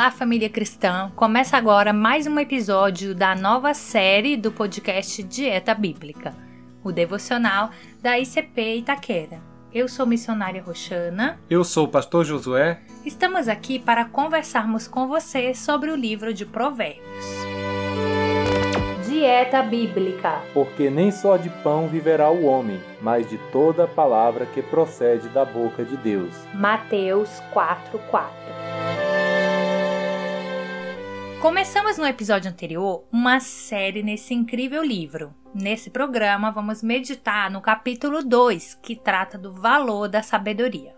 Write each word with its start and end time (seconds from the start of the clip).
Olá, 0.00 0.10
família 0.10 0.48
cristã! 0.48 1.12
Começa 1.14 1.58
agora 1.58 1.92
mais 1.92 2.26
um 2.26 2.38
episódio 2.38 3.14
da 3.14 3.34
nova 3.34 3.74
série 3.74 4.34
do 4.34 4.50
podcast 4.50 5.22
Dieta 5.22 5.74
Bíblica, 5.74 6.34
o 6.82 6.90
devocional 6.90 7.68
da 8.00 8.18
ICP 8.18 8.76
Itaquera. 8.76 9.42
Eu 9.70 9.86
sou 9.88 10.06
missionária 10.06 10.62
Roxana. 10.62 11.38
Eu 11.50 11.62
sou 11.64 11.84
o 11.84 11.88
pastor 11.88 12.24
Josué. 12.24 12.80
Estamos 13.04 13.46
aqui 13.46 13.78
para 13.78 14.06
conversarmos 14.06 14.88
com 14.88 15.06
você 15.06 15.52
sobre 15.52 15.90
o 15.90 15.96
livro 15.96 16.32
de 16.32 16.46
Provérbios. 16.46 17.26
Dieta 19.06 19.62
Bíblica. 19.62 20.40
Porque 20.54 20.88
nem 20.88 21.10
só 21.10 21.36
de 21.36 21.50
pão 21.62 21.88
viverá 21.88 22.30
o 22.30 22.46
homem, 22.46 22.80
mas 23.02 23.28
de 23.28 23.36
toda 23.52 23.86
palavra 23.86 24.46
que 24.46 24.62
procede 24.62 25.28
da 25.28 25.44
boca 25.44 25.84
de 25.84 25.98
Deus. 25.98 26.34
Mateus 26.54 27.28
4:4. 27.52 28.89
Começamos 31.40 31.96
no 31.96 32.04
episódio 32.04 32.50
anterior 32.50 33.06
uma 33.10 33.40
série 33.40 34.02
nesse 34.02 34.34
incrível 34.34 34.82
livro. 34.82 35.34
Nesse 35.54 35.88
programa, 35.88 36.50
vamos 36.50 36.82
meditar 36.82 37.50
no 37.50 37.62
capítulo 37.62 38.22
2, 38.22 38.74
que 38.74 38.94
trata 38.94 39.38
do 39.38 39.50
valor 39.50 40.06
da 40.06 40.22
sabedoria. 40.22 40.94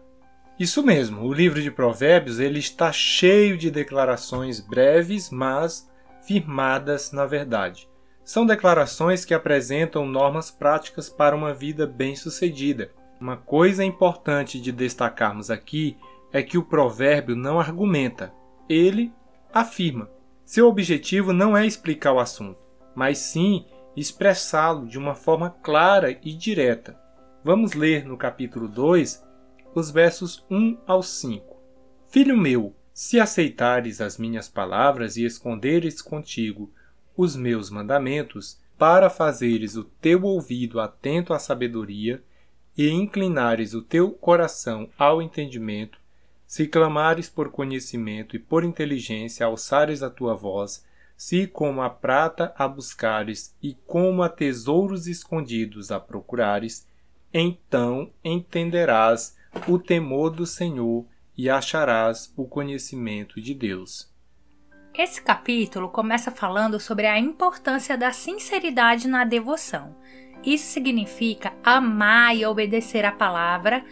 Isso 0.59 0.83
mesmo, 0.83 1.23
o 1.23 1.33
livro 1.33 1.63
de 1.63 1.71
Provérbios 1.71 2.41
ele 2.41 2.59
está 2.59 2.91
cheio 2.91 3.57
de 3.57 3.71
declarações 3.71 4.59
breves, 4.59 5.31
mas 5.31 5.89
firmadas 6.27 7.13
na 7.13 7.25
verdade. 7.25 7.89
São 8.25 8.45
declarações 8.45 9.25
que 9.25 9.35
apresentam 9.35 10.05
normas 10.05 10.51
práticas 10.51 11.09
para 11.09 11.37
uma 11.37 11.55
vida 11.55 11.87
bem-sucedida. 11.87 12.91
Uma 13.21 13.37
coisa 13.37 13.85
importante 13.85 14.61
de 14.61 14.73
destacarmos 14.73 15.53
aqui 15.53 15.97
é 16.33 16.43
que 16.43 16.59
o 16.59 16.65
provérbio 16.65 17.37
não 17.37 17.61
argumenta, 17.61 18.35
ele 18.69 19.13
afirma. 19.55 20.11
Seu 20.45 20.69
objetivo 20.69 21.33
não 21.33 21.57
é 21.57 21.67
explicar 21.67 22.13
o 22.13 22.21
assunto, 22.21 22.63
mas 22.95 23.19
sim 23.19 23.65
expressá-lo 23.97 24.87
de 24.87 24.99
uma 24.99 25.15
forma 25.15 25.51
clara 25.51 26.19
e 26.23 26.33
direta. 26.33 26.99
Vamos 27.45 27.73
ler 27.73 28.05
no 28.05 28.17
capítulo 28.17 28.69
2 28.69 29.23
os 29.75 29.91
versos 29.91 30.45
1 30.51 30.79
ao 30.87 31.03
5. 31.03 31.57
Filho 32.09 32.37
meu, 32.37 32.75
se 32.93 33.19
aceitares 33.19 34.01
as 34.01 34.19
minhas 34.19 34.49
palavras 34.49 35.17
e 35.17 35.25
esconderes 35.25 36.03
contigo 36.03 36.71
os 37.17 37.37
meus 37.37 37.71
mandamentos, 37.71 38.61
para 38.79 39.09
fazeres 39.09 39.77
o 39.77 39.85
teu 39.85 40.25
ouvido 40.25 40.81
atento 40.81 41.33
à 41.33 41.39
sabedoria 41.39 42.23
e 42.77 42.91
inclinares 42.91 43.75
o 43.75 43.83
teu 43.83 44.11
coração 44.11 44.89
ao 44.99 45.23
entendimento, 45.23 46.01
se 46.53 46.67
clamares 46.67 47.31
por 47.31 47.51
conhecimento 47.51 48.37
e 48.37 48.39
por 48.39 48.63
inteligência 48.63 49.47
alçares 49.47 50.03
a 50.03 50.11
tua 50.11 50.35
voz, 50.35 50.85
se 51.17 51.47
como 51.47 51.81
a 51.81 51.89
prata 51.89 52.53
a 52.59 52.69
buscares 52.69 53.57
e 53.63 53.73
como 53.87 54.23
a 54.23 54.29
tesouros 54.29 55.07
escondidos 55.07 55.91
a 55.91 55.99
procurares, 55.99 56.87
então 57.33 58.13
entenderás 58.23 59.35
o 59.67 59.79
temor 59.79 60.29
do 60.29 60.45
Senhor 60.45 61.07
e 61.39 61.49
acharás 61.49 62.31
o 62.37 62.45
conhecimento 62.45 63.41
de 63.41 63.55
Deus. 63.55 64.13
Esse 64.93 65.23
capítulo 65.23 65.89
começa 65.89 66.31
falando 66.31 66.79
sobre 66.79 67.07
a 67.07 67.19
importância 67.19 67.97
da 67.97 68.13
sinceridade 68.13 69.09
na 69.09 69.25
devoção. 69.25 69.97
Isso 70.45 70.67
significa 70.67 71.55
amar 71.65 72.37
e 72.37 72.45
obedecer 72.45 73.07
a 73.07 73.13
palavra, 73.13 73.83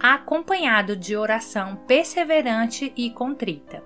acompanhado 0.00 0.96
de 0.96 1.16
oração 1.16 1.76
perseverante 1.86 2.92
e 2.96 3.10
contrita. 3.10 3.82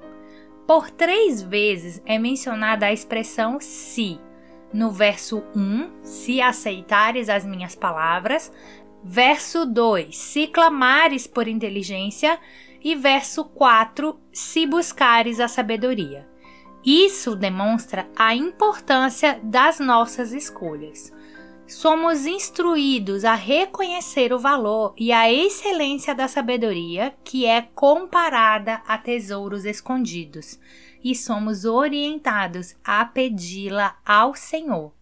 Por 0.66 0.90
três 0.90 1.42
vezes 1.42 2.02
é 2.06 2.18
mencionada 2.18 2.86
a 2.86 2.92
expressão 2.92 3.58
se. 3.60 4.20
No 4.72 4.90
verso 4.90 5.42
1, 5.54 6.04
se 6.04 6.40
aceitares 6.40 7.28
as 7.28 7.44
minhas 7.44 7.74
palavras. 7.74 8.52
Verso 9.02 9.66
2, 9.66 10.16
se 10.16 10.46
clamares 10.46 11.26
por 11.26 11.48
inteligência. 11.48 12.38
E 12.82 12.94
verso 12.94 13.44
4, 13.44 14.18
se 14.32 14.66
buscares 14.66 15.40
a 15.40 15.48
sabedoria. 15.48 16.28
Isso 16.84 17.36
demonstra 17.36 18.08
a 18.16 18.34
importância 18.34 19.38
das 19.42 19.80
nossas 19.80 20.32
escolhas 20.32 21.12
somos 21.70 22.26
instruídos 22.26 23.24
a 23.24 23.34
reconhecer 23.34 24.32
o 24.32 24.38
valor 24.38 24.92
e 24.96 25.12
a 25.12 25.32
excelência 25.32 26.14
da 26.14 26.26
sabedoria 26.26 27.14
que 27.22 27.46
é 27.46 27.62
comparada 27.62 28.82
a 28.86 28.98
tesouros 28.98 29.64
escondidos, 29.64 30.58
e 31.02 31.14
somos 31.14 31.64
orientados 31.64 32.74
a 32.84 33.04
pedi-la 33.04 33.96
ao 34.04 34.34
Senhor. 34.34 34.92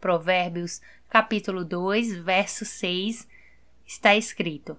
Provérbios, 0.00 0.80
capítulo 1.08 1.64
2, 1.64 2.16
verso 2.18 2.64
6, 2.64 3.26
está 3.84 4.16
escrito: 4.16 4.78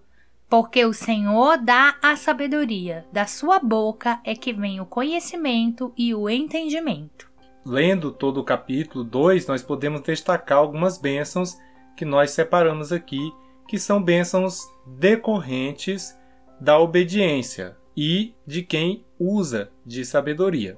Porque 0.49 0.85
o 0.85 0.93
Senhor 0.93 1.57
dá 1.57 1.97
a 2.01 2.15
sabedoria, 2.15 3.05
da 3.11 3.27
sua 3.27 3.59
boca 3.59 4.19
é 4.23 4.33
que 4.33 4.53
vem 4.53 4.79
o 4.79 4.85
conhecimento 4.85 5.93
e 5.97 6.15
o 6.15 6.29
entendimento 6.29 7.32
lendo 7.65 8.11
todo 8.11 8.39
o 8.39 8.43
capítulo 8.43 9.03
2, 9.03 9.47
nós 9.47 9.61
podemos 9.61 10.01
destacar 10.01 10.57
algumas 10.57 10.97
bênçãos 10.97 11.57
que 11.95 12.05
nós 12.05 12.31
separamos 12.31 12.91
aqui, 12.91 13.31
que 13.67 13.79
são 13.79 14.01
bênçãos 14.01 14.59
decorrentes 14.85 16.17
da 16.59 16.77
obediência 16.79 17.77
e 17.95 18.33
de 18.45 18.63
quem 18.63 19.05
usa 19.19 19.71
de 19.85 20.03
sabedoria. 20.03 20.77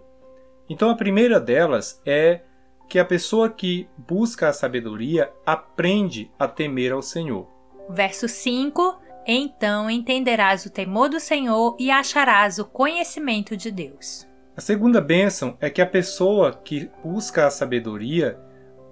Então, 0.69 0.90
a 0.90 0.95
primeira 0.95 1.40
delas 1.40 2.01
é 2.06 2.41
que 2.88 3.00
a 3.00 3.06
pessoa 3.06 3.50
que 3.50 3.88
busca 3.97 4.50
a 4.50 4.53
sabedoria 4.53 5.31
aprende 5.45 6.31
a 6.38 6.47
temer 6.47 6.91
ao 6.91 7.01
Senhor. 7.01 7.47
Verso 7.90 8.28
5: 8.28 9.00
Então 9.25 9.90
entenderás 9.90 10.66
o 10.66 10.69
temor 10.69 11.09
do 11.09 11.19
Senhor 11.19 11.75
e 11.79 11.90
acharás 11.90 12.59
o 12.59 12.66
conhecimento 12.66 13.56
de 13.56 13.72
Deus. 13.72 14.28
A 14.58 14.62
segunda 14.62 15.02
bênção 15.02 15.58
é 15.60 15.70
que 15.70 15.82
a 15.82 15.86
pessoa 15.86 16.54
que 16.54 16.90
busca 17.04 17.46
a 17.46 17.52
sabedoria 17.52 18.40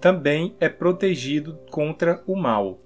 também 0.01 0.57
é 0.59 0.67
protegido 0.67 1.57
contra 1.71 2.21
o 2.27 2.35
mal. 2.35 2.81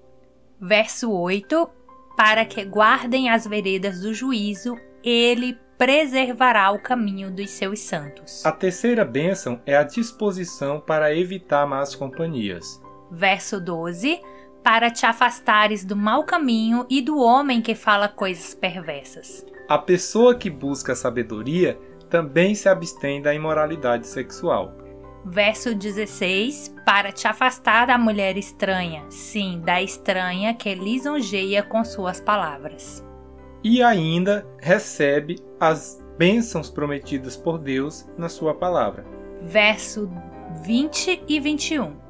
Verso 0.60 1.10
8: 1.10 1.68
Para 2.16 2.44
que 2.44 2.64
guardem 2.64 3.30
as 3.30 3.44
veredas 3.48 4.02
do 4.02 4.14
juízo, 4.14 4.76
ele 5.02 5.58
preservará 5.76 6.70
o 6.70 6.78
caminho 6.78 7.32
dos 7.32 7.50
seus 7.50 7.80
santos. 7.80 8.46
A 8.46 8.52
terceira 8.52 9.04
bênção 9.04 9.60
é 9.66 9.76
a 9.76 9.82
disposição 9.82 10.80
para 10.80 11.12
evitar 11.12 11.66
más 11.66 11.96
companhias. 11.96 12.80
Verso 13.10 13.60
12: 13.60 14.20
Para 14.62 14.88
te 14.88 15.04
afastares 15.04 15.84
do 15.84 15.96
mau 15.96 16.22
caminho 16.22 16.86
e 16.88 17.02
do 17.02 17.18
homem 17.18 17.60
que 17.60 17.74
fala 17.74 18.08
coisas 18.08 18.54
perversas. 18.54 19.44
A 19.68 19.78
pessoa 19.78 20.36
que 20.36 20.48
busca 20.48 20.92
a 20.92 20.96
sabedoria 20.96 21.76
também 22.08 22.54
se 22.54 22.68
abstém 22.68 23.22
da 23.22 23.34
imoralidade 23.34 24.06
sexual. 24.06 24.74
Verso 25.24 25.74
16: 25.74 26.74
Para 26.84 27.12
te 27.12 27.26
afastar 27.28 27.86
da 27.86 27.98
mulher 27.98 28.36
estranha, 28.36 29.04
sim, 29.10 29.60
da 29.64 29.82
estranha 29.82 30.54
que 30.54 30.74
lisonjeia 30.74 31.62
com 31.62 31.84
suas 31.84 32.20
palavras. 32.20 33.04
E 33.62 33.82
ainda 33.82 34.46
recebe 34.60 35.36
as 35.60 36.02
bênçãos 36.16 36.70
prometidas 36.70 37.36
por 37.36 37.58
Deus 37.58 38.08
na 38.16 38.28
sua 38.28 38.54
palavra. 38.54 39.04
Verso 39.42 40.10
20 40.64 41.24
e 41.28 41.40
21 41.40 42.07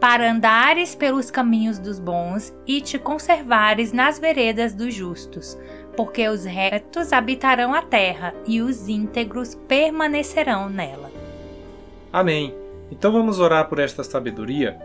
para 0.00 0.32
andares 0.32 0.94
pelos 0.94 1.30
caminhos 1.30 1.78
dos 1.78 1.98
bons 1.98 2.54
e 2.66 2.80
te 2.80 2.98
conservares 2.98 3.92
nas 3.92 4.18
veredas 4.18 4.72
dos 4.72 4.94
justos, 4.94 5.58
porque 5.94 6.26
os 6.26 6.44
retos 6.44 7.12
habitarão 7.12 7.74
a 7.74 7.82
terra 7.82 8.34
e 8.46 8.62
os 8.62 8.88
íntegros 8.88 9.54
permanecerão 9.68 10.70
nela. 10.70 11.10
Amém. 12.10 12.54
Então 12.90 13.12
vamos 13.12 13.38
orar 13.38 13.68
por 13.68 13.78
esta 13.78 14.02
sabedoria. 14.02 14.76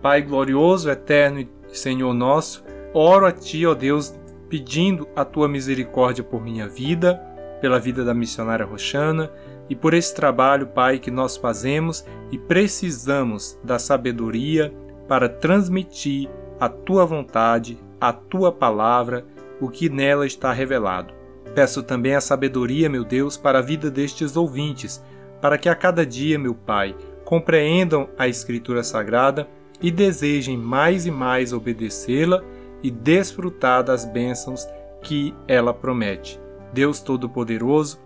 Pai 0.00 0.22
glorioso, 0.22 0.88
eterno 0.88 1.40
e 1.40 1.48
Senhor 1.72 2.14
nosso, 2.14 2.64
oro 2.94 3.26
a 3.26 3.32
Ti, 3.32 3.66
ó 3.66 3.74
Deus, 3.74 4.14
pedindo 4.48 5.08
a 5.16 5.24
Tua 5.24 5.48
misericórdia 5.48 6.22
por 6.22 6.42
minha 6.42 6.68
vida, 6.68 7.20
pela 7.60 7.78
vida 7.78 8.04
da 8.04 8.14
missionária 8.14 8.64
Roxana 8.64 9.30
e 9.72 9.74
por 9.74 9.94
esse 9.94 10.14
trabalho, 10.14 10.66
Pai, 10.66 10.98
que 10.98 11.10
nós 11.10 11.34
fazemos 11.34 12.04
e 12.30 12.36
precisamos 12.36 13.58
da 13.64 13.78
sabedoria 13.78 14.70
para 15.08 15.30
transmitir 15.30 16.28
a 16.60 16.68
Tua 16.68 17.06
vontade, 17.06 17.78
a 17.98 18.12
Tua 18.12 18.52
palavra 18.52 19.24
o 19.58 19.70
que 19.70 19.88
nela 19.88 20.26
está 20.26 20.52
revelado. 20.52 21.14
Peço 21.54 21.82
também 21.82 22.14
a 22.14 22.20
sabedoria, 22.20 22.86
meu 22.90 23.02
Deus, 23.02 23.38
para 23.38 23.60
a 23.60 23.62
vida 23.62 23.90
destes 23.90 24.36
ouvintes, 24.36 25.02
para 25.40 25.56
que 25.56 25.70
a 25.70 25.74
cada 25.74 26.04
dia, 26.04 26.38
meu 26.38 26.54
Pai, 26.54 26.94
compreendam 27.24 28.10
a 28.18 28.28
Escritura 28.28 28.82
Sagrada 28.82 29.48
e 29.80 29.90
desejem 29.90 30.58
mais 30.58 31.06
e 31.06 31.10
mais 31.10 31.50
obedecê-la 31.50 32.44
e 32.82 32.90
desfrutar 32.90 33.82
das 33.82 34.04
bênçãos 34.04 34.68
que 35.00 35.34
ela 35.48 35.72
promete. 35.72 36.38
Deus 36.74 37.00
Todo-Poderoso, 37.00 37.98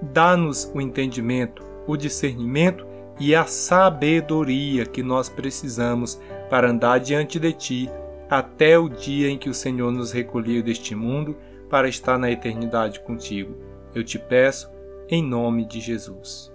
dá-nos 0.00 0.70
o 0.74 0.80
entendimento, 0.80 1.62
o 1.86 1.96
discernimento 1.96 2.86
e 3.18 3.34
a 3.34 3.44
sabedoria 3.44 4.86
que 4.86 5.02
nós 5.02 5.28
precisamos 5.28 6.20
para 6.48 6.70
andar 6.70 6.98
diante 7.00 7.38
de 7.38 7.52
Ti 7.52 7.90
até 8.30 8.78
o 8.78 8.88
dia 8.88 9.28
em 9.28 9.38
que 9.38 9.48
o 9.48 9.54
Senhor 9.54 9.90
nos 9.90 10.12
recolheu 10.12 10.62
deste 10.62 10.94
mundo 10.94 11.36
para 11.68 11.88
estar 11.88 12.18
na 12.18 12.30
eternidade 12.30 13.00
contigo. 13.00 13.56
Eu 13.94 14.04
te 14.04 14.18
peço, 14.18 14.70
em 15.08 15.22
nome 15.22 15.64
de 15.64 15.80
Jesus. 15.80 16.52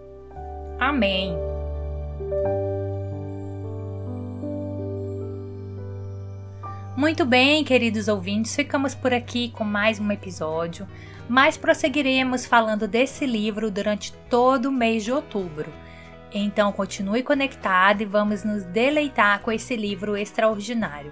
Amém. 0.80 1.53
Muito 6.95 7.25
bem, 7.25 7.63
queridos 7.63 8.07
ouvintes, 8.07 8.56
ficamos 8.56 8.94
por 8.94 9.12
aqui 9.16 9.50
com 9.50 9.63
mais 9.63 10.00
um 10.00 10.12
episódio, 10.12 10.88
mas 11.28 11.57
prosseguiremos 11.57 12.45
falando 12.45 12.88
desse 12.88 13.25
livro 13.25 13.72
durante 13.72 14.13
todo 14.30 14.68
o 14.68 14.72
mês 14.72 15.04
de 15.04 15.12
outubro. 15.12 15.74
Então 16.31 16.72
continue 16.72 17.24
conectado 17.24 18.01
e 18.01 18.06
vamos 18.06 18.44
nos 18.44 18.63
deleitar 18.66 19.42
com 19.42 19.51
esse 19.51 19.75
livro 19.75 20.16
extraordinário. 20.16 21.12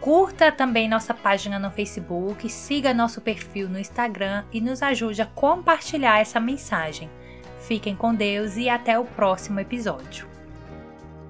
Curta 0.00 0.50
também 0.50 0.88
nossa 0.88 1.14
página 1.14 1.60
no 1.60 1.70
Facebook, 1.70 2.48
siga 2.48 2.92
nosso 2.92 3.20
perfil 3.20 3.68
no 3.68 3.78
Instagram 3.78 4.42
e 4.52 4.60
nos 4.60 4.82
ajude 4.82 5.22
a 5.22 5.26
compartilhar 5.26 6.18
essa 6.18 6.40
mensagem. 6.40 7.08
Fiquem 7.60 7.94
com 7.94 8.12
Deus 8.12 8.56
e 8.56 8.68
até 8.68 8.98
o 8.98 9.04
próximo 9.04 9.60
episódio. 9.60 10.26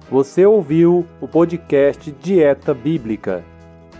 Você 0.09 0.43
ouviu 0.43 1.05
o 1.21 1.27
podcast 1.27 2.11
Dieta 2.11 2.73
Bíblica, 2.73 3.45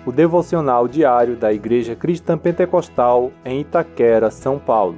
o 0.05 0.11
devocional 0.11 0.87
diário 0.87 1.35
da 1.35 1.51
Igreja 1.51 1.95
Cristã 1.95 2.37
Pentecostal 2.37 3.31
em 3.43 3.61
Itaquera, 3.61 4.29
São 4.29 4.59
Paulo. 4.59 4.97